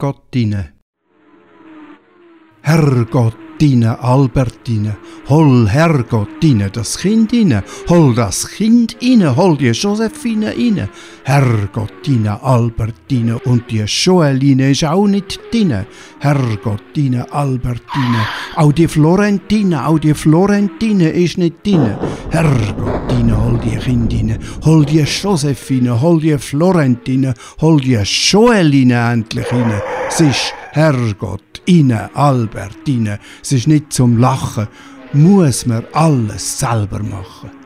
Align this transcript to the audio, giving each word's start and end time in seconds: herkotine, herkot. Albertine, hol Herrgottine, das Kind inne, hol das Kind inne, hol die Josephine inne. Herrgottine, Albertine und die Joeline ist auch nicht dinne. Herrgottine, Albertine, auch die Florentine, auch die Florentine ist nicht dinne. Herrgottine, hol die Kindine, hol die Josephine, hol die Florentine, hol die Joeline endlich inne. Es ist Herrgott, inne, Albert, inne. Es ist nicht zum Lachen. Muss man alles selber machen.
herkotine, 0.00 0.72
herkot. 2.62 3.49
Albertine, 3.60 4.96
hol 5.28 5.68
Herrgottine, 5.68 6.70
das 6.70 6.96
Kind 6.96 7.34
inne, 7.34 7.62
hol 7.90 8.14
das 8.14 8.48
Kind 8.48 8.96
inne, 9.00 9.36
hol 9.36 9.54
die 9.54 9.72
Josephine 9.72 10.52
inne. 10.54 10.88
Herrgottine, 11.24 12.42
Albertine 12.42 13.38
und 13.40 13.70
die 13.70 13.84
Joeline 13.84 14.70
ist 14.70 14.84
auch 14.84 15.06
nicht 15.06 15.38
dinne. 15.52 15.86
Herrgottine, 16.20 17.30
Albertine, 17.30 18.26
auch 18.56 18.72
die 18.72 18.88
Florentine, 18.88 19.86
auch 19.86 19.98
die 19.98 20.14
Florentine 20.14 21.10
ist 21.10 21.36
nicht 21.36 21.66
dinne. 21.66 21.98
Herrgottine, 22.30 23.44
hol 23.44 23.58
die 23.58 23.76
Kindine, 23.76 24.38
hol 24.64 24.86
die 24.86 25.04
Josephine, 25.04 26.00
hol 26.00 26.18
die 26.18 26.38
Florentine, 26.38 27.34
hol 27.60 27.78
die 27.78 27.98
Joeline 28.04 29.12
endlich 29.12 29.52
inne. 29.52 29.82
Es 30.08 30.20
ist 30.20 30.54
Herrgott, 30.72 31.49
inne, 31.70 32.10
Albert, 32.14 32.76
inne. 32.86 33.18
Es 33.42 33.52
ist 33.52 33.68
nicht 33.68 33.92
zum 33.92 34.18
Lachen. 34.18 34.66
Muss 35.12 35.66
man 35.66 35.84
alles 35.92 36.58
selber 36.58 37.00
machen. 37.00 37.59